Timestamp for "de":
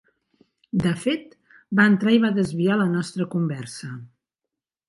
0.85-0.93